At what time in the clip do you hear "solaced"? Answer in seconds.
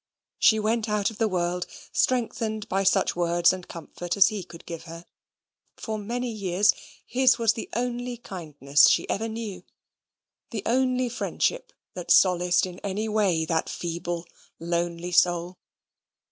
12.09-12.65